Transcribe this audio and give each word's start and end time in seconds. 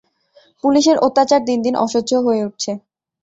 পুলিশের 0.63 0.97
অত্যাচার 0.99 1.41
দিনদিন 1.45 1.75
অসহ্য 1.77 2.11
হয়ে 2.25 2.45
উঠছে। 2.47 2.71